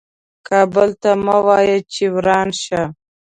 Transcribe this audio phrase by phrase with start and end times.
[0.47, 2.81] کابل ته مه وایه چې وران شه.